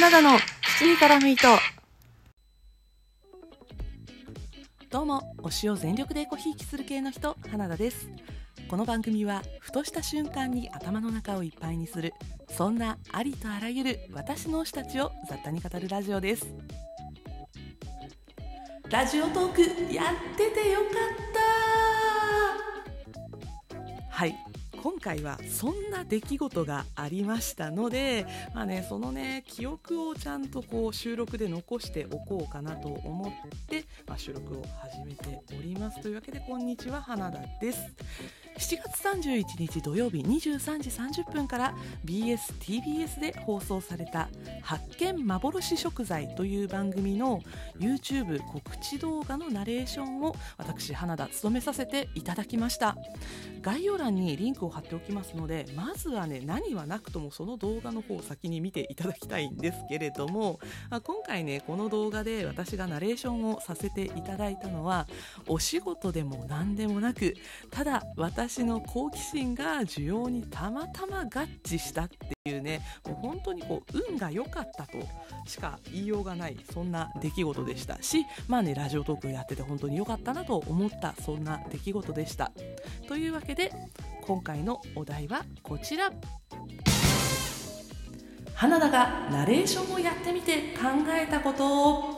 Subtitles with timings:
[0.00, 0.38] 花田の
[0.78, 1.48] 七味からミート。
[4.90, 8.08] どうも推しを全力でごひいきする系の人花田です。
[8.68, 12.14] この番組はふとした瞬間に頭の中をいっぱいにする
[12.48, 16.46] そんなありとあらゆる私の推したちを雑多に語るラジオです。
[18.88, 19.62] ラジオトーク
[19.92, 20.92] やっててよかっ
[24.08, 24.47] たはい。
[24.82, 36.00] 今回はそんな出来事がありましたので、まあね、そのね記憶をちゃんとこう収録で残しておこうかなと思って、まあ、収録を始めております。
[36.00, 37.92] というわけでこんにちは花田です。
[38.58, 40.90] 7月31日土曜日23時
[41.22, 44.28] 30分から BSTBS で放送された
[44.62, 47.40] 「発見幻食材」という番組の
[47.78, 52.96] YouTube 告知動画のナレーションを私花田務めさせていただきました。
[53.62, 65.06] 概要欄にリンクを貼っておきますのでまずはね何はなくともその動画の方を先に見ていただきたいんですけれども今回ねこの動画で私がナレーションをさせていただいたのは
[65.48, 67.34] お仕事でも何でもなく
[67.70, 71.26] ただ私私の好奇心が需要にたまたま合
[71.62, 74.92] 致したっていうねもう本当にこう運が良かったと
[75.46, 78.02] しか言いようがないそんな出来事でした。
[78.02, 82.50] しまあねラジオトークやってて本当に良かったなと思ったそんな出来事でした。
[83.06, 83.70] というわけで
[84.22, 86.10] 今回のお題はこちら。
[88.54, 92.14] 花田がナレーションをやってみて考えたこと。
[92.14, 92.17] を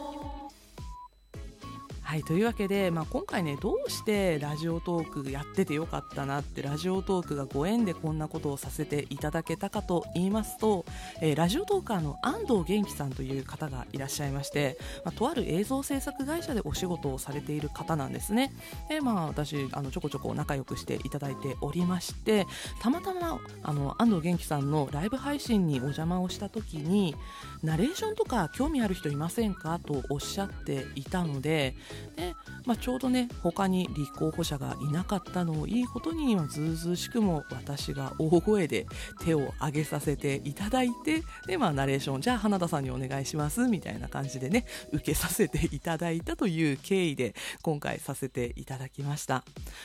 [2.11, 10.85] はいというわけで、まあ、今回ねどうしてラジオトークやっててよかったなってラジオトークがご縁でこんなことをさせていただけたかと言いますと、
[11.21, 18.53] えー、ラジオトーカーの安藤元気さんという方がいらっしゃいまして、まあ、とある映像制作会社でお仕事をされている方なんですね。
[18.89, 22.49] で、まあ、私あのちょこちょこ仲良くしていただいておりまして
[22.83, 27.15] たまたまあの安藤元気さんのライブ配信にお邪魔をした時に
[27.63, 31.77] ナレーションとか興味ある人いませんかとおっしゃっていたので
[32.17, 32.35] で、
[32.67, 38.87] まあ、ちょうどね他に立候補者がいなかったのをいいことにずうずうしくも私が大声で
[39.25, 49.45] 手を挙げさせていただいてで、まあ、ナレーションじゃあ花田さんにお願いしますみたいな感じでね 受けさせていただいたという経緯で今回させていただきました、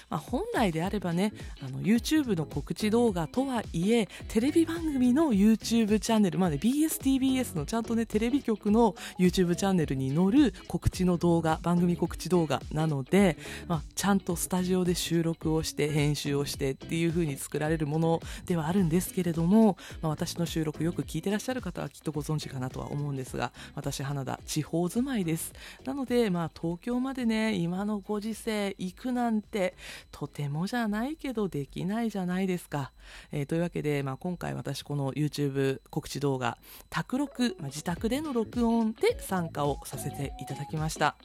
[0.09, 13.35] まあ、本来であればねあの YouTube の告知動画とはいえテレビ番組の YouTube チャンネルまで、ね、BSTBS のちゃんとねテレビ局の YouTube チャンネルに載る告知の動画番組告知告知動画なので、
[13.67, 25.51] まあ、ちゃんとスタジオで収録をして編集をしてっていう風に作られるものではあるんですけれども、まあ、私の収録よく聞いてらっしゃる方はきっとご存知かなとは思うんですが私花田地方住まいです。
[25.83, 29.73] なので、まあ、東京までね今のご時世行くなんて
[30.11, 32.91] とてもじゃないけどできないじゃないですか、
[33.31, 36.59] えー、というわけで、まあ、今回私この YouTube 告知動画
[36.91, 41.15] 卓録、まあ、自宅での録音で参加をさせていただきました。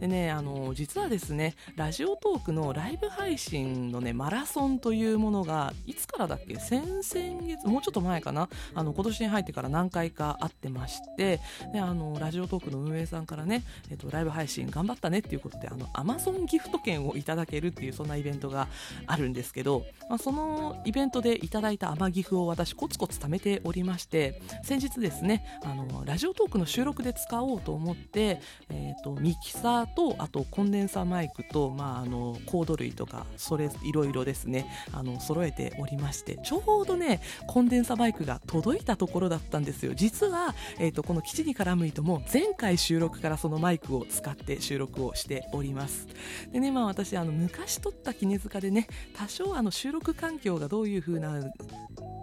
[0.00, 6.56] でねねあの実はですねラジオトークのライブ配信のねマラソンというものがいつからだっけ？
[6.56, 7.02] 先々
[7.42, 8.48] 月もうちょっと前かな？
[8.74, 11.40] あの今年に入ってから何回かあってまして
[11.72, 18.68] であのラジオトークの運営さんからね、えっと、ライブ配信頑張ったねっていうことであのアマゾンギフト券をいただけるっていうそんなイベントが
[19.06, 28.40] あるんですけど、まあ、そのイベントでいただいた甘ギフを私コツコツ貯めておりまして先日ですねあのラジオトークの収録で使おうと思って、
[28.70, 39.92] えーと、とミキサーとあとコンデンサーマイクと、まあ、あのコード類とかそれいろいろですねあの揃えておりましてちょうどねコンデンサーマイクが届いたところだったんですよ。
[39.94, 46.06] 実は、えーと、この基地に絡む糸も前回収録からそのマイクを使って収録をしております。
[46.52, 51.40] でねまあ私あの昔撮った絹塚でね多少あの収録環境がどういう風な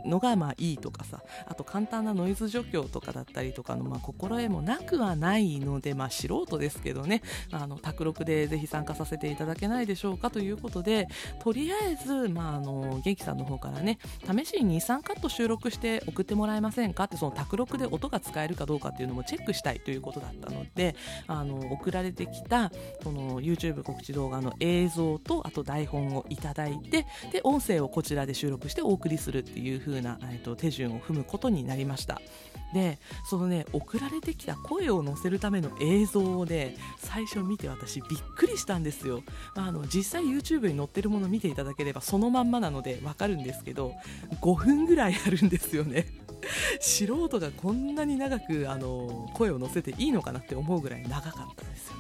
[0.06, 7.22] のがまあいいとかさあと簡単なノイズ除去とかだったりとかのまあ心得もなくはないのでまあ素人ですけどね
[7.52, 11.08] あの卓録でぜひ参加させていただけないでしょうかということで
[11.40, 20.96] とりあえずまああの元気さんの方からね試しに23カット収録して送ってもらえませんかってその卓録で音が使えるかどうかっていうのもチェックしたいということだったので
[21.28, 22.72] あの送られてきた
[23.02, 32.22] その YouTube 告知動画の映像とあと台本をいただいてで音声をこちらで収録してお送りするっていう風な、えー、と手順を踏むことになりました。
[32.74, 39.22] でそのね送られてきた声を載せるための映像をね最初見て私びっくりしたんですよ、
[39.56, 43.94] まあ、あの実際 YouTube に載ってるもの見ていただければそのまんまなのでわかるんですけど
[44.42, 46.08] 5分ぐらいあるんですよね。
[46.82, 51.96] 素人がこんなに長くあの声を載せていいのかなって思うぐらい長かったですよ。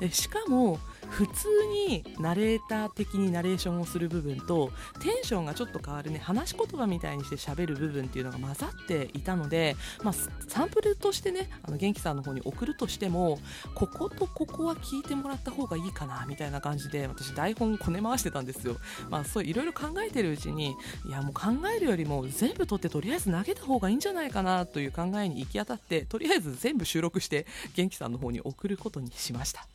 [0.00, 0.78] でしかも
[1.10, 1.48] 普通
[1.88, 10.14] にナレーター的にナレーションをする部分とテンションがちょっと変わるね話し言葉みたいにして喋る部分っていうのが混ざっていたので、まあ、
[10.46, 13.38] サンプルとしてねあの元気さんの方に送るとしても
[13.74, 18.76] こことここは聞いてもらった方がいいかなみたいな感じで私台本こね回してたんですよ。
[19.08, 29.66] まあ、そういろいろ考えてるうちにいやもう考えるよりも全部取ってとりあえず投げた方がいいんじゃないかなという考えに行き当たってとりあえず全部収録して元気さんの方に送ることにしました。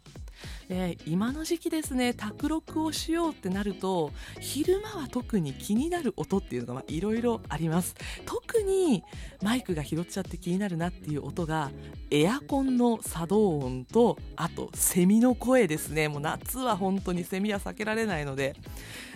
[0.67, 7.95] で今の時期ですね卓録をしようってなると昼間は特に気になる音っていうのがいろいろあります。
[8.25, 9.03] 特に
[9.41, 11.71] マイクが拾っちゃって気になるなっていう音が
[12.11, 16.07] エアコンの作動音とあとセミの声ですね。
[16.07, 18.55] もう夏は本当にセミは避けられないので。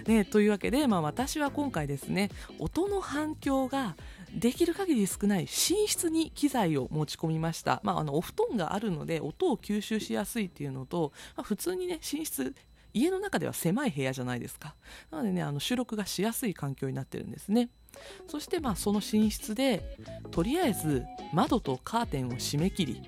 [0.07, 2.29] ねというわけで、まあ、私は今回ですね
[2.59, 3.95] 音の反響が
[4.33, 12.53] できる限り少ない寝室に機材を持ち込みました、まあ、あのお布団があるので音を吸収しやすいっていうのと、まあ、普通にね寝室
[12.93, 14.75] 家の中では狭い部屋じゃないですか。
[15.11, 17.69] なのでねあの収録がしやすい環境になってるんですね。
[18.27, 19.97] そしてまあその寝室で
[20.31, 23.01] とりあえず窓とカーテンを閉め切り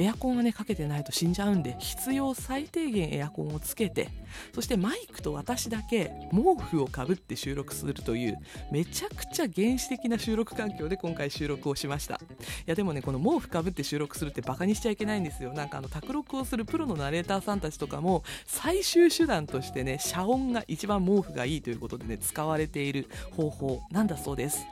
[0.00, 4.08] エアコンがねかけてないと死んじゃうんで必要最低限エアコンをつけて
[4.54, 8.38] そしてマイクと私だけ毛布をかぶって収録するという
[8.72, 12.14] めちゃくちゃ原始的な収録環境で今回収録をしました。
[12.14, 12.18] い
[12.66, 15.52] やでもねこの毛布かぶって収録するってバカにしちゃいけないんですよ。
[15.52, 24.64] なんかあの卓録をするプロのナレーターさんたちとかも最終手段としてね遮音が一番毛布がいいということでね使われている方法なんだそうです。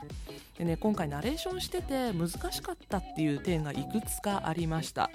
[0.59, 5.09] でね今回ナレーションしてて難しかったっていう点がいくつかありました。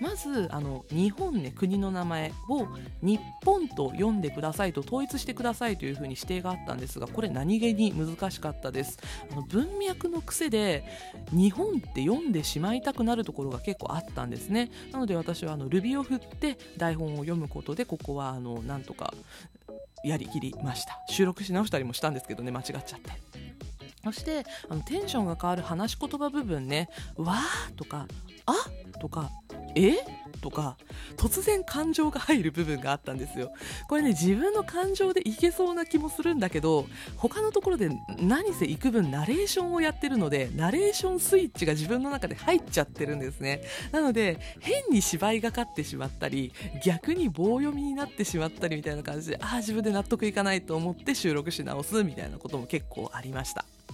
[0.00, 2.68] まずあの日本ね国の名前を
[3.02, 9.00] 日本と読んでくださいと統一してくださいというふうに指定があったんですがこれ何気に難しかったです。
[9.32, 10.84] あの文脈の癖で
[11.32, 14.70] 日本って読んでしまいたくなるところが結構あったんですね。
[14.92, 19.12] なので私はあのルビを振って台本を読むことでここはあのなんとか
[20.04, 21.02] やりきりました。
[21.08, 23.43] 収録し直したりもしたんですけどね間違っちゃって。
[24.04, 28.06] そしてあのテンションが変わる話し言葉部分ね「わー」とか
[28.46, 28.54] 「あ」
[29.00, 29.30] とか
[29.74, 29.96] 「え」
[30.44, 30.76] とか
[31.16, 33.50] 突然感情が入る部分があったんですよ。
[33.88, 36.86] これね自分の感情でいけそうな気もするんだけど
[37.16, 43.62] 他のところで何せ幾分ナレーションをやってるのでナレーションスイッチが自分の中で入っちゃってるんですね。
[43.90, 46.52] なので変に芝居がかってしまったり
[46.84, 53.64] 逆に棒読みになってしまったりみたいな感じでああ自分で納得いかないと思って収録し直すみたいなことも結構ありました。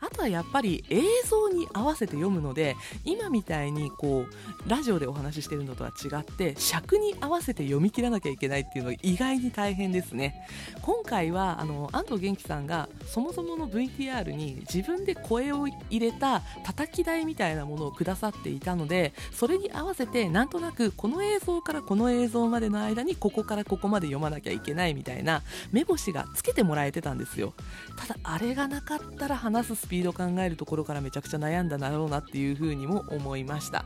[0.00, 10.46] あとはやっぱり映像に合わせて読むので今みたいにこうラジオでお話ししてるのとは違って尺に合わせて読み切らなきゃいけないっていうのが意外に大変ですね。
[10.82, 25.42] 今回はあの安藤元気さんがそもそもの VTR に自分で声を入れた叩き台みたいなものをくださっていたのでそれに合わせてなんとなくこの映像からこの映像までの間にここからここまで読まなきゃいけないみたいな
[25.72, 27.52] 目星がつけてもらえてたんですよ。
[27.96, 33.84] ただあれがなかったら話すスピードを考えるところからめちゃくちゃ悩んだだろうなっていう風にも思いました。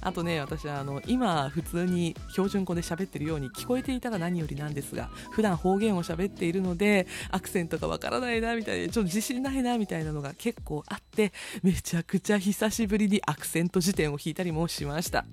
[0.00, 11.32] あとね私はあの今普通に標準語で喋ってるように聞こえていたら何よりなんですが普段方言を喋っているのでアクセントがわからないなみたいなちょっと自信ないなみたいなのが結構あって
[11.62, 15.24] めちゃくちゃ久しぶりにアクセント辞典を引いたりもしました。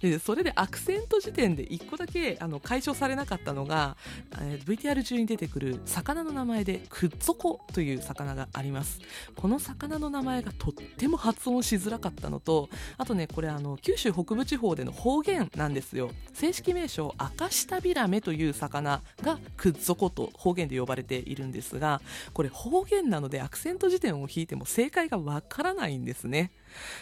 [0.00, 3.96] でそれでアクセント辞典で1個だけあの解消されなかったのが、
[4.40, 9.00] えー、VTR 中に出てくる魚の名前でクッゾコという魚があります。
[9.36, 12.68] この魚の名前がとっても発音しづらかったのと
[12.98, 16.10] あとねこれあの九州北部地方での方言なんですよ。
[16.34, 22.00] 正式名称アカシタビラメという魚がくっぞこと方言で呼ばれているんですが
[22.32, 26.50] これ方言なのでアクセント辞典を引いても正解がわからないんですね。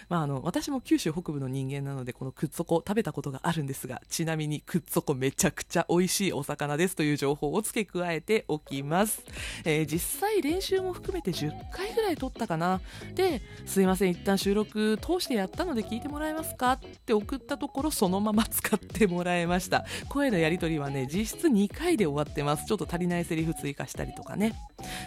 [0.09, 9.23] まあ、あの私も九州北部の人間なのでこのくっつこ食べたことがあるんですがちなみにくっつこめちゃくちゃ美味しいお魚ですという情報を付け加えておきます、
[9.65, 12.81] えー、実際練習も含めて10回ぐらい撮ったかな。
[13.15, 19.85] ですいません一旦収録通してやったので聞いてもらえますかって送ったところそのまま使ってもらえました。
[20.09, 22.67] 声のやり取りはね実質2回で終わってます。
[22.67, 24.55] ちょっと足りないセリフ追加したりとかね。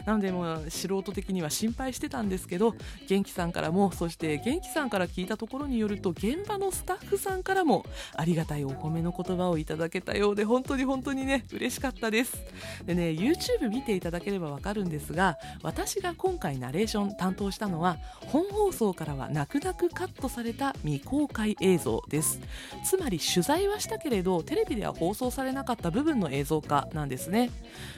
[0.06, 2.76] なのでもう素人的には心配してたんですけど
[3.08, 7.86] 元気さんからもそして元気さんから聞いたところによると現場のスタッフさんからも
[8.16, 12.44] ありがたいお褒めの言葉をいただけたようで本当に本当にね嬉しかったです。
[12.86, 17.98] でね YouTube 見ていただければわかるんですが私が今回ナレーション担当したのは
[18.28, 22.40] 本放送からは泣く泣くカットされた未公開映像です。
[22.84, 27.50] つまり取材はしたけれどテレビでは放送されなかった部分の映像化なんですね。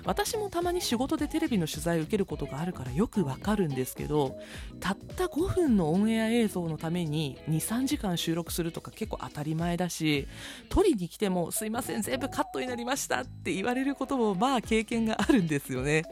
[0.05, 4.37] 私もたまに仕事でテレビの取材を受けることがあるからよくわかるんですけど
[4.79, 10.27] たった5分のオンエア映像のために23時間収録するとか結構当たり前だし
[10.69, 16.03] 撮りに来てもすいません全部カットになりましたって言われることもまあ経験があるんですよね。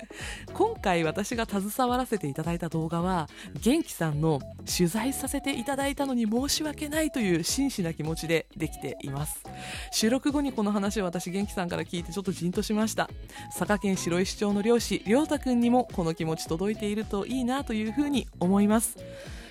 [0.53, 3.27] 今回私が携わらせていただいた動画は
[3.61, 9.43] 元気さんの取材させていただいたのに申し訳ないという真摯な気持ちでできています。
[9.91, 13.09] 収録後にこの話を私元気さんから聞いてちょっとじんとしました。
[13.57, 18.97] 佐賀県白石町の漁師亮太くんにもこの気持ち届いているといいなというふうに思います。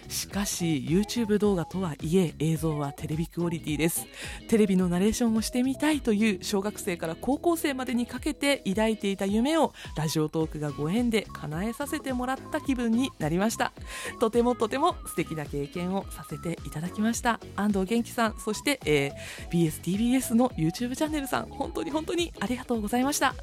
[0.08, 4.06] しかし YouTube 動画とはいえ映像はテレビクオリティです。
[4.48, 13.72] テレビのナレーションをしてみたいという小学生から高校生までにかけて抱いていた夢をラジオトークがご縁で叶えさせてもらった気分になりました。
[14.20, 17.40] とてもとても素敵な経験をさせていただきました。
[17.56, 23.34] 安藤元気さんそして、えー、BSTBS の YouTube チャンネルさん本当に本当にありがとうございました。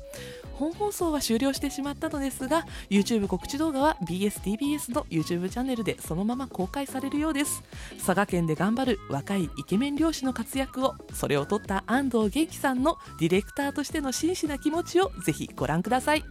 [0.59, 7.63] 本放送は終了してしまったのですが YouTube 告知動画は BSTBS の YouTube チャンネルでそのまま公開されるようです。
[7.98, 16.24] 佐賀県で頑張る若いイケメン漁師の活躍をそれを撮った安藤元気さんのディレクターとしての真摯な気持ちをぜひご覧ください。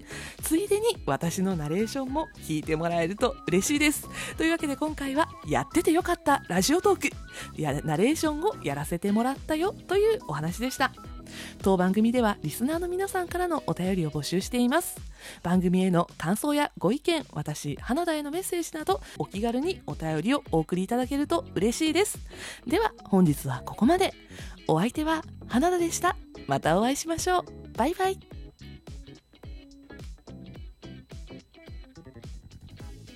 [0.42, 4.08] ついでに私のナレーションも聞いてもらえると嬉しいです。
[4.36, 10.92] というわけで今回はやっててよかったラジオトークやナレーションをやらせてもらったよというお話でした。
[11.62, 15.00] 当番組ではリスナーの皆さんからのお便りを募集しています。
[15.42, 21.92] 番組への感想やご意見私花田へのメッセージなどお気軽にお便りをお送りいただけると嬉しい。
[21.92, 22.18] です
[22.66, 24.14] では本日はここまで。
[24.70, 26.16] お相手は花田でした。
[26.46, 27.44] またお会いしましょう。
[27.76, 28.27] バイバイ。